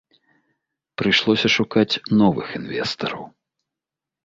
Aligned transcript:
Прыйшлося 1.01 1.51
шукаць 1.57 1.99
новых 2.23 2.45
інвестараў. 2.63 3.23